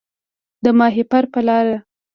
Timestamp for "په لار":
1.33-1.67